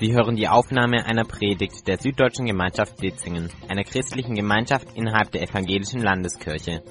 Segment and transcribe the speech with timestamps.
[0.00, 5.42] Sie hören die Aufnahme einer Predigt der Süddeutschen Gemeinschaft Ditzingen, einer christlichen Gemeinschaft innerhalb der
[5.42, 6.82] Evangelischen Landeskirche.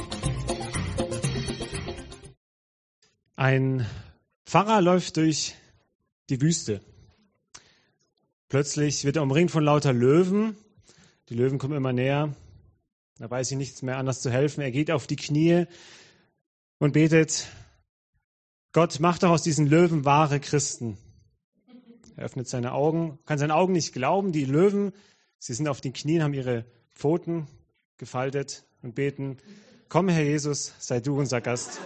[3.36, 3.86] Ein
[4.48, 5.54] Pfarrer läuft durch
[6.32, 6.82] die Wüste.
[8.50, 10.57] Plötzlich wird er umringt von lauter Löwen.
[11.30, 12.34] Die Löwen kommen immer näher.
[13.20, 14.62] Da weiß ich nichts mehr anders zu helfen.
[14.62, 15.68] Er geht auf die Knie
[16.80, 17.48] und betet,
[18.72, 20.98] Gott, mach doch aus diesen Löwen wahre Christen.
[22.18, 24.32] Er öffnet seine Augen, kann seinen Augen nicht glauben.
[24.32, 24.94] Die Löwen,
[25.40, 27.48] sie sind auf den Knien, haben ihre Pfoten
[27.98, 29.38] gefaltet und beten,
[29.90, 31.80] komm Herr Jesus, sei du unser Gast.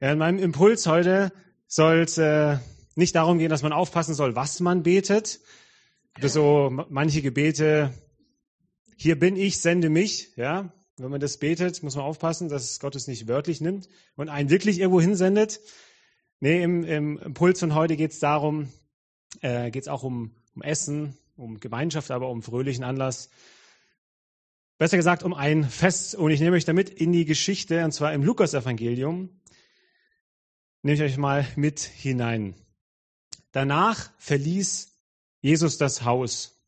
[0.00, 1.32] Ja, in meinem Impuls heute
[1.66, 2.58] soll es äh,
[2.94, 5.40] nicht darum gehen, dass man aufpassen soll, was man betet.
[6.20, 7.92] So manche Gebete,
[8.96, 10.72] hier bin ich, sende mich, ja.
[10.96, 14.48] Wenn man das betet, muss man aufpassen, dass Gott es nicht wörtlich nimmt und einen
[14.48, 15.60] wirklich irgendwo hinsendet.
[16.38, 18.68] Nee, im, im Impuls von heute geht es darum,
[19.40, 23.28] äh, geht es auch um, um Essen, um Gemeinschaft, aber um fröhlichen Anlass.
[24.78, 26.14] Besser gesagt, um ein Fest.
[26.14, 29.30] Und ich nehme euch damit in die Geschichte, und zwar im Lukas-Evangelium.
[30.82, 32.54] Nehme ich euch mal mit hinein.
[33.50, 34.92] Danach verließ
[35.40, 36.60] Jesus das Haus.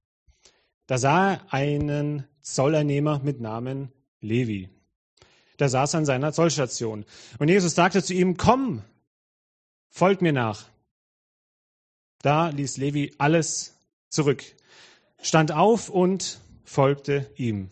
[0.86, 4.68] Da sah er einen Zollernehmer mit Namen Levi.
[5.58, 7.04] Der saß an seiner Zollstation.
[7.38, 8.82] Und Jesus sagte zu ihm, komm,
[9.88, 10.68] folgt mir nach.
[12.22, 13.76] Da ließ Levi alles
[14.08, 14.44] zurück,
[15.20, 17.70] stand auf und folgte ihm.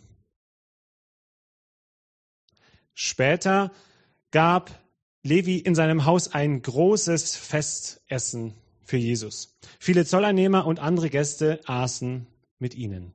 [2.94, 3.72] Später
[4.30, 4.82] gab
[5.22, 9.58] Levi in seinem Haus ein großes Festessen für Jesus.
[9.80, 12.26] Viele Zolleinnehmer und andere Gäste aßen
[12.58, 13.14] mit ihnen.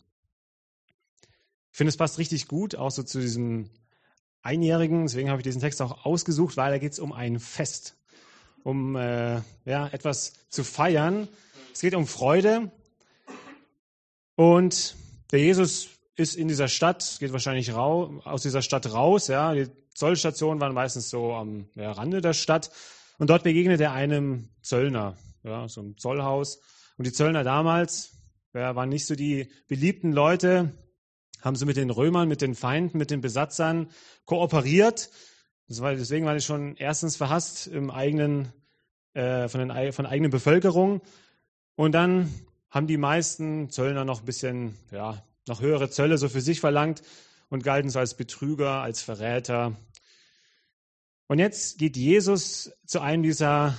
[1.80, 3.70] Ich finde, es passt richtig gut, auch so zu diesem
[4.42, 5.06] Einjährigen.
[5.06, 7.96] Deswegen habe ich diesen Text auch ausgesucht, weil da geht es um ein Fest,
[8.66, 11.30] um äh, ja, etwas zu feiern.
[11.72, 12.70] Es geht um Freude.
[14.36, 14.98] Und
[15.32, 15.88] der Jesus
[16.18, 19.28] ist in dieser Stadt, geht wahrscheinlich rau, aus dieser Stadt raus.
[19.28, 19.54] Ja.
[19.54, 22.72] Die Zollstationen waren meistens so am ja, Rande der Stadt.
[23.20, 26.60] Und dort begegnet er einem Zöllner, ja, so einem Zollhaus.
[26.98, 28.18] Und die Zöllner damals
[28.54, 30.74] ja, waren nicht so die beliebten Leute,
[31.42, 33.90] haben sie mit den Römern, mit den Feinden, mit den Besatzern
[34.26, 35.10] kooperiert.
[35.68, 38.52] Deswegen waren sie schon erstens verhasst im eigenen,
[39.14, 41.02] äh, von, den, von der eigenen Bevölkerung.
[41.76, 42.34] Und dann
[42.70, 47.02] haben die meisten Zöllner noch ein bisschen, ja, noch höhere Zölle so für sich verlangt
[47.50, 49.76] und galten so als Betrüger, als Verräter.
[51.28, 53.78] Und jetzt geht Jesus zu einem dieser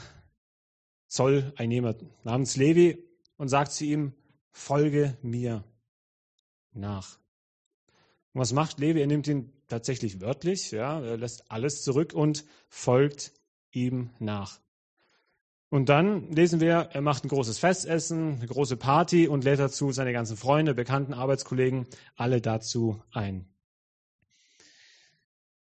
[1.09, 3.05] Zolleinnehmer namens Levi
[3.37, 4.13] und sagt zu ihm,
[4.53, 5.65] folge mir
[6.73, 7.19] nach.
[8.33, 9.01] Und was macht Levi?
[9.01, 13.33] Er nimmt ihn tatsächlich wörtlich, ja, er lässt alles zurück und folgt
[13.73, 14.61] ihm nach.
[15.69, 19.93] Und dann lesen wir, er macht ein großes Festessen, eine große Party und lädt dazu
[19.93, 21.87] seine ganzen Freunde, Bekannten, Arbeitskollegen,
[22.17, 23.49] alle dazu ein.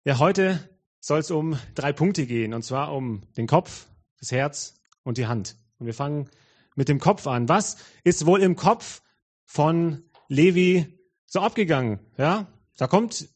[0.03, 0.59] Ja, heute
[0.99, 3.87] soll es um drei Punkte gehen, und zwar um den Kopf,
[4.19, 5.55] das Herz und die Hand.
[5.79, 6.29] Und wir fangen
[6.75, 7.47] mit dem Kopf an.
[7.47, 9.01] Was ist wohl im Kopf
[9.45, 10.99] von Levi
[11.33, 11.99] so abgegangen?
[12.15, 12.45] Ja,
[12.77, 13.27] da kommt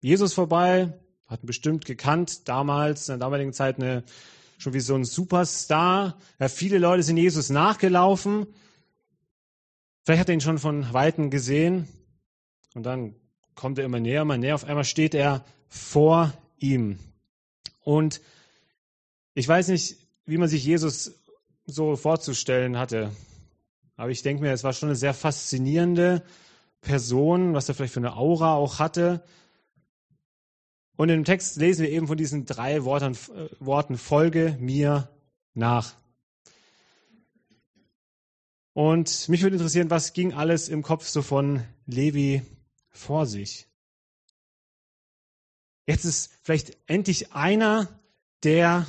[0.00, 4.04] Jesus vorbei, hat ihn bestimmt gekannt, damals, in der damaligen Zeit eine,
[4.56, 6.16] schon wie so ein Superstar.
[6.38, 8.46] Ja, viele Leute sind Jesus nachgelaufen.
[10.02, 11.86] Vielleicht hat er ihn schon von Weitem gesehen.
[12.74, 13.14] Und dann
[13.54, 14.54] kommt er immer näher, immer näher.
[14.54, 16.98] Auf einmal steht er vor ihm.
[17.82, 18.22] Und
[19.34, 21.12] ich weiß nicht, wie man sich Jesus
[21.66, 23.10] so vorzustellen hatte.
[23.96, 26.22] Aber ich denke mir, es war schon eine sehr faszinierende
[26.86, 29.22] Person, was er vielleicht für eine Aura auch hatte.
[30.96, 35.10] Und im Text lesen wir eben von diesen drei Worten, äh, Worten folge mir
[35.52, 35.94] nach.
[38.72, 42.42] Und mich würde interessieren, was ging alles im Kopf so von Levi
[42.90, 43.66] vor sich?
[45.86, 47.88] Jetzt ist vielleicht endlich einer,
[48.44, 48.86] der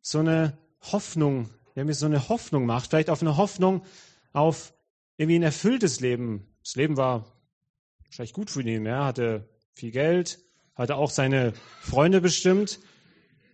[0.00, 3.82] so eine Hoffnung, der mir so eine Hoffnung macht, vielleicht auf eine Hoffnung
[4.32, 4.72] auf
[5.16, 7.24] irgendwie ein erfülltes Leben, das Leben war
[8.04, 8.84] wahrscheinlich gut für ihn.
[8.84, 10.38] Er hatte viel Geld,
[10.74, 12.78] hatte auch seine Freunde bestimmt,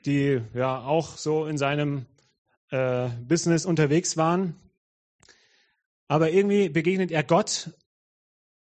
[0.05, 2.07] die ja auch so in seinem
[2.71, 4.57] äh, Business unterwegs waren.
[6.09, 7.71] Aber irgendwie begegnet er Gott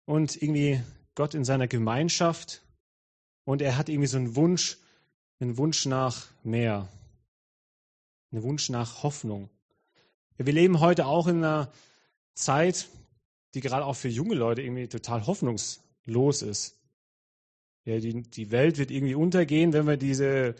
[0.04, 0.82] und irgendwie
[1.14, 2.60] Gott in seiner Gemeinschaft
[3.44, 4.76] und er hat irgendwie so einen Wunsch,
[5.40, 6.90] einen Wunsch nach mehr,
[8.30, 9.48] einen Wunsch nach Hoffnung.
[10.36, 11.72] Wir leben heute auch in einer
[12.34, 12.90] Zeit,
[13.54, 16.78] die gerade auch für junge Leute irgendwie total hoffnungslos ist.
[17.84, 20.54] Ja, die, die Welt wird irgendwie untergehen, wenn wir diese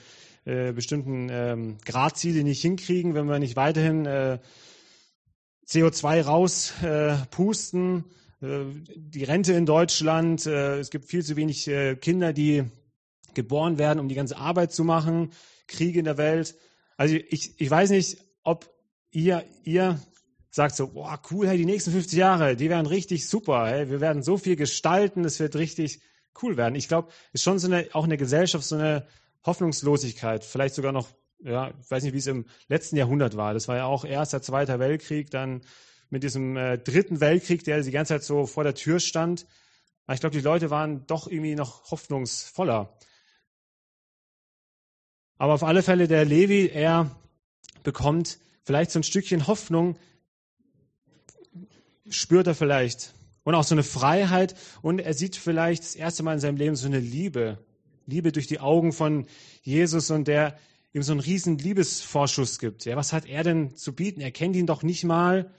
[0.45, 4.39] äh, bestimmten ähm, Gradziele nicht hinkriegen, wenn wir nicht weiterhin äh,
[5.69, 8.05] CO2 rauspusten.
[8.41, 8.65] Äh,
[8.97, 12.65] die Rente in Deutschland, äh, es gibt viel zu wenig äh, Kinder, die
[13.35, 15.31] geboren werden, um die ganze Arbeit zu machen.
[15.69, 16.57] Kriege in der Welt.
[16.97, 18.69] Also ich, ich weiß nicht, ob
[19.13, 20.01] ihr, ihr
[20.53, 24.01] sagt so, boah, cool, hey, die nächsten 50 Jahre, die werden richtig super, hey, wir
[24.01, 26.03] werden so viel gestalten, es wird richtig
[26.43, 26.75] cool werden.
[26.75, 29.07] Ich glaube, es ist schon so eine, auch in der Gesellschaft so eine
[29.45, 31.09] Hoffnungslosigkeit, vielleicht sogar noch,
[31.43, 33.55] ja, ich weiß nicht, wie es im letzten Jahrhundert war.
[33.55, 35.63] Das war ja auch erster, zweiter Weltkrieg, dann
[36.11, 39.47] mit diesem äh, dritten Weltkrieg, der die ganze Zeit so vor der Tür stand.
[40.07, 42.95] Aber ich glaube, die Leute waren doch irgendwie noch hoffnungsvoller.
[45.39, 47.11] Aber auf alle Fälle der Levi, er
[47.83, 49.97] bekommt vielleicht so ein Stückchen Hoffnung,
[52.13, 53.15] spürt er vielleicht.
[53.45, 54.55] Und auch so eine Freiheit.
[54.83, 57.59] Und er sieht vielleicht das erste Mal in seinem Leben so eine Liebe.
[58.07, 59.27] Liebe durch die Augen von
[59.63, 60.59] Jesus und der
[60.93, 62.85] ihm so einen riesen Liebesvorschuss gibt.
[62.85, 64.21] Ja, was hat er denn zu bieten?
[64.21, 65.53] Er kennt ihn doch nicht mal.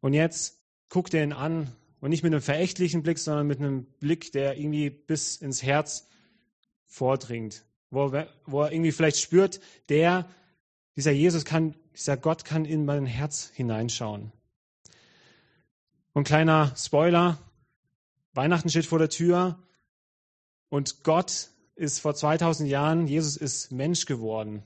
[0.00, 0.58] Und jetzt
[0.88, 4.58] guckt er ihn an und nicht mit einem verächtlichen Blick, sondern mit einem Blick, der
[4.58, 6.08] irgendwie bis ins Herz
[6.86, 7.64] vordringt.
[7.90, 10.28] Wo er, wo er irgendwie vielleicht spürt, der,
[10.96, 14.32] dieser Jesus kann, dieser Gott kann in mein Herz hineinschauen.
[16.18, 17.38] Und kleiner Spoiler,
[18.32, 19.62] Weihnachten steht vor der Tür
[20.68, 24.64] und Gott ist vor 2000 Jahren, Jesus ist Mensch geworden.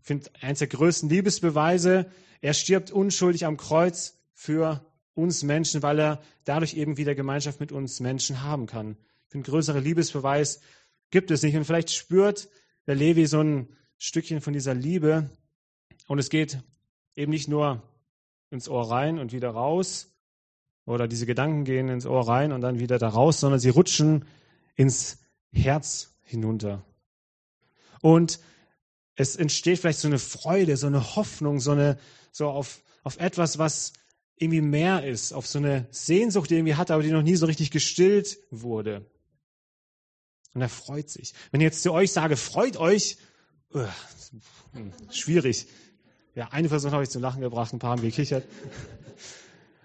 [0.00, 2.08] Ich finde, eines der größten Liebesbeweise,
[2.40, 7.72] er stirbt unschuldig am Kreuz für uns Menschen, weil er dadurch eben wieder Gemeinschaft mit
[7.72, 8.96] uns Menschen haben kann.
[9.24, 10.60] Ich finde, größere Liebesbeweis
[11.10, 11.56] gibt es nicht.
[11.56, 12.48] Und vielleicht spürt
[12.86, 15.28] der Levi so ein Stückchen von dieser Liebe.
[16.06, 16.60] Und es geht
[17.16, 17.82] eben nicht nur
[18.50, 20.11] ins Ohr rein und wieder raus,
[20.84, 24.24] oder diese Gedanken gehen ins Ohr rein und dann wieder da raus, sondern sie rutschen
[24.74, 25.18] ins
[25.52, 26.84] Herz hinunter.
[28.00, 28.40] Und
[29.14, 31.98] es entsteht vielleicht so eine Freude, so eine Hoffnung, so eine,
[32.32, 33.92] so auf, auf etwas, was
[34.36, 37.46] irgendwie mehr ist, auf so eine Sehnsucht, die irgendwie hatte, aber die noch nie so
[37.46, 39.06] richtig gestillt wurde.
[40.54, 41.32] Und er freut sich.
[41.50, 43.18] Wenn ich jetzt zu euch sage, freut euch,
[43.74, 43.86] uh,
[45.10, 45.66] schwierig.
[46.34, 48.44] Ja, eine Person habe ich zum Lachen gebracht, ein paar haben gekichert.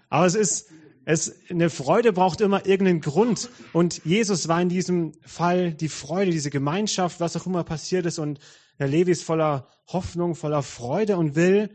[0.08, 0.70] Aber es ist,
[1.10, 3.48] es, eine Freude braucht immer irgendeinen Grund.
[3.72, 8.18] Und Jesus war in diesem Fall die Freude, diese Gemeinschaft, was auch immer passiert ist.
[8.18, 8.40] Und
[8.78, 11.70] der Levi ist voller Hoffnung, voller Freude und will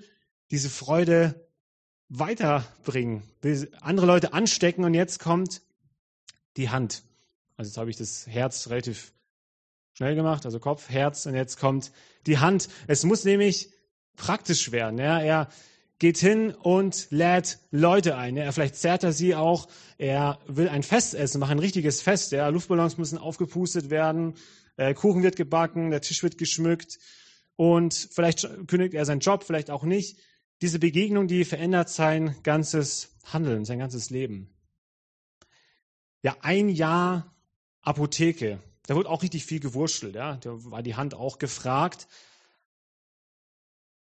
[0.52, 1.48] diese Freude
[2.10, 5.64] weiterbringen, will andere Leute anstecken und jetzt kommt
[6.56, 7.02] die Hand.
[7.58, 9.14] Also jetzt habe ich das Herz relativ
[9.94, 11.92] schnell gemacht, also Kopf, Herz und jetzt kommt
[12.28, 12.70] die Hand.
[12.86, 13.72] Es muss nämlich
[14.16, 15.00] praktisch werden.
[15.00, 15.20] Ja?
[15.20, 15.50] Er
[16.00, 18.36] geht hin und lädt Leute ein.
[18.36, 18.52] Ja?
[18.52, 19.68] Vielleicht zerrt er sie auch.
[19.98, 22.32] Er will ein Fest essen, macht ein richtiges Fest.
[22.32, 22.48] Ja?
[22.50, 24.36] Luftballons müssen aufgepustet werden,
[24.78, 27.00] äh, Kuchen wird gebacken, der Tisch wird geschmückt
[27.56, 30.18] und vielleicht kündigt er seinen Job, vielleicht auch nicht
[30.62, 34.50] diese Begegnung, die verändert sein ganzes Handeln, sein ganzes Leben.
[36.22, 37.36] Ja, ein Jahr
[37.82, 38.60] Apotheke.
[38.88, 40.38] Da wurde auch richtig viel gewurschtelt, ja.
[40.38, 42.08] Da war die Hand auch gefragt.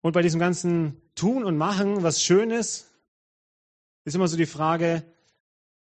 [0.02, 2.88] Und bei diesem ganzen Tun und Machen, was Schönes,
[4.04, 5.04] ist immer so die Frage,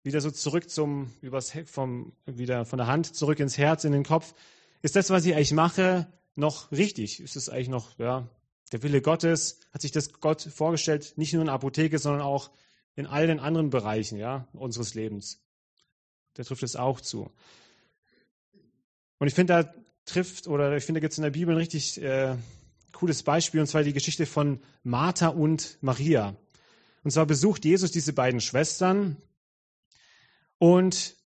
[0.03, 4.03] wieder so zurück zum, übers, vom, wieder von der Hand zurück ins Herz, in den
[4.03, 4.33] Kopf.
[4.81, 7.22] Ist das, was ich eigentlich mache, noch richtig?
[7.22, 8.27] Ist es eigentlich noch, ja,
[8.74, 12.51] der Wille Gottes, hat sich das Gott vorgestellt, nicht nur in der Apotheke, sondern auch
[12.95, 15.41] in all den anderen Bereichen ja, unseres Lebens.
[16.36, 17.31] Der trifft es auch zu.
[19.19, 19.74] Und ich finde, da
[20.05, 22.36] trifft, oder ich finde, da gibt es in der Bibel richtig äh,
[22.93, 26.35] cooles Beispiel, und zwar die Geschichte von Martha und Maria.
[27.03, 29.17] Und zwar besucht Jesus diese beiden Schwestern
[30.57, 31.17] und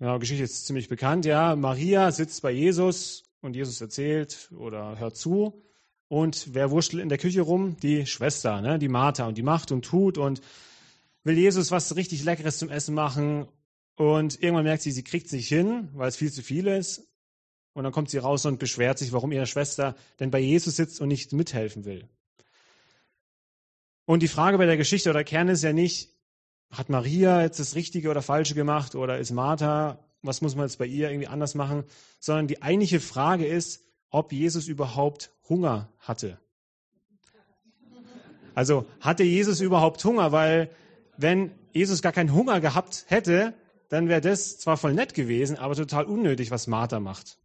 [0.00, 1.54] ja, Geschichte ist ziemlich bekannt, ja.
[1.54, 5.62] Maria sitzt bei Jesus und Jesus erzählt oder hört zu.
[6.08, 7.76] Und wer wurschtelt in der Küche rum?
[7.82, 8.78] Die Schwester, ne?
[8.78, 9.28] die Martha.
[9.28, 10.40] Und die macht und tut und
[11.22, 13.46] will Jesus was richtig Leckeres zum Essen machen.
[13.94, 17.06] Und irgendwann merkt sie, sie kriegt es nicht hin, weil es viel zu viel ist.
[17.80, 21.00] Und dann kommt sie raus und beschwert sich, warum ihre Schwester denn bei Jesus sitzt
[21.00, 22.06] und nicht mithelfen will.
[24.04, 26.10] Und die Frage bei der Geschichte oder Kern ist ja nicht,
[26.70, 30.76] hat Maria jetzt das Richtige oder Falsche gemacht oder ist Martha, was muss man jetzt
[30.76, 31.84] bei ihr irgendwie anders machen,
[32.18, 36.38] sondern die eigentliche Frage ist, ob Jesus überhaupt Hunger hatte.
[38.54, 40.32] Also hatte Jesus überhaupt Hunger?
[40.32, 40.68] Weil
[41.16, 43.54] wenn Jesus gar keinen Hunger gehabt hätte,
[43.88, 47.39] dann wäre das zwar voll nett gewesen, aber total unnötig, was Martha macht.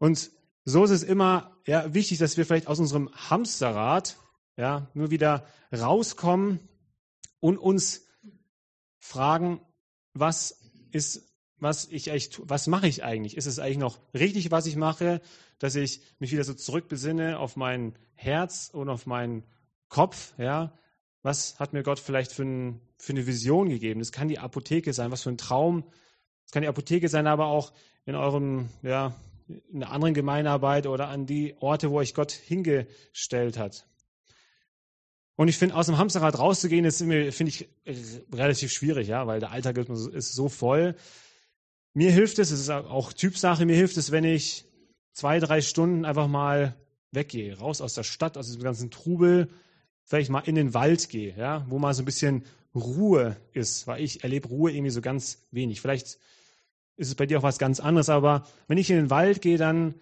[0.00, 0.32] Und
[0.64, 4.16] so ist es immer ja, wichtig, dass wir vielleicht aus unserem Hamsterrad
[4.56, 6.58] ja, nur wieder rauskommen
[7.38, 8.06] und uns
[8.98, 9.60] fragen,
[10.14, 10.58] was
[10.90, 11.30] ist
[11.62, 13.36] was ich eigentlich, was mache ich eigentlich?
[13.36, 15.20] Ist es eigentlich noch richtig, was ich mache,
[15.58, 19.44] dass ich mich wieder so zurückbesinne auf mein Herz und auf meinen
[19.88, 20.72] Kopf, ja?
[21.22, 24.00] Was hat mir Gott vielleicht für, ein, für eine Vision gegeben?
[24.00, 25.84] Das kann die Apotheke sein, was für ein Traum.
[26.44, 27.74] Das kann die Apotheke sein, aber auch
[28.06, 29.14] in eurem, ja,
[29.72, 33.86] in einer anderen Gemeinarbeit oder an die Orte, wo euch Gott hingestellt hat.
[35.36, 37.68] Und ich finde, aus dem Hamsterrad rauszugehen, ist finde ich
[38.32, 40.94] relativ schwierig, ja, weil der Alltag ist so voll.
[41.94, 44.66] Mir hilft es, es ist auch Typsache, mir hilft es, wenn ich
[45.12, 46.76] zwei, drei Stunden einfach mal
[47.10, 49.48] weggehe, raus aus der Stadt, aus diesem ganzen Trubel,
[50.04, 54.02] vielleicht mal in den Wald gehe, ja, wo mal so ein bisschen Ruhe ist, weil
[54.02, 55.80] ich erlebe Ruhe irgendwie so ganz wenig.
[55.80, 56.18] Vielleicht
[57.00, 59.56] ist es bei dir auch was ganz anderes, aber wenn ich in den Wald gehe,
[59.56, 59.94] dann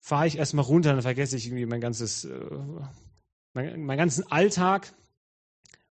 [0.00, 2.50] fahre ich erstmal runter, dann vergesse ich irgendwie mein ganzes, äh,
[3.54, 4.92] mein, meinen ganzen Alltag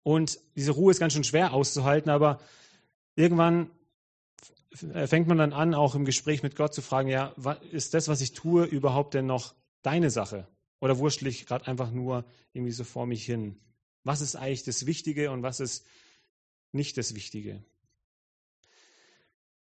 [0.03, 2.41] und diese Ruhe ist ganz schön schwer auszuhalten, aber
[3.15, 3.71] irgendwann
[5.07, 7.33] fängt man dann an, auch im Gespräch mit Gott zu fragen, ja,
[7.71, 10.49] ist das, was ich tue, überhaupt denn noch deine Sache?
[10.81, 12.25] Oder wurschtel ich gerade einfach nur
[12.55, 13.61] irgendwie so vor mich hin?
[14.03, 15.87] Was ist eigentlich das Wichtige und was ist
[16.73, 17.63] nicht das Wichtige?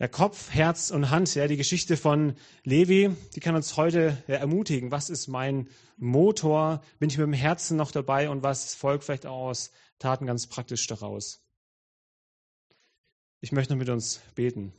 [0.01, 4.37] Ja, Kopf, Herz und Hand, ja, die Geschichte von Levi, die kann uns heute ja,
[4.37, 4.93] ermutigen.
[4.93, 6.83] Was ist mein Motor?
[7.01, 10.47] Bin ich mit dem Herzen noch dabei und was folgt vielleicht auch aus Taten ganz
[10.47, 11.43] praktisch daraus?
[13.41, 14.73] Ich möchte noch mit uns beten.